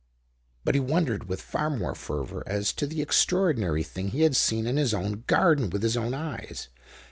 But 0.63 0.73
he 0.73 0.81
wondered 0.81 1.29
with 1.29 1.39
far 1.43 1.69
more 1.69 1.93
fervor 1.93 2.43
as 2.47 2.73
to 2.73 2.87
the 2.87 3.03
extraordinary 3.03 3.83
thing 3.83 4.07
he 4.07 4.21
had 4.23 4.35
seen 4.35 4.65
in 4.65 4.77
his 4.77 4.95
own 4.95 5.25
garden 5.27 5.69
with 5.69 5.83
his 5.83 5.95
own 5.95 6.15
eyes. 6.15 6.69